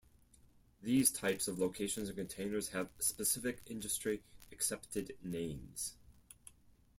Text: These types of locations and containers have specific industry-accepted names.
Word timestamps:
These 0.81 1.11
types 1.11 1.47
of 1.47 1.59
locations 1.59 2.09
and 2.09 2.17
containers 2.17 2.69
have 2.69 2.89
specific 2.97 3.61
industry-accepted 3.67 5.13
names. 5.21 5.93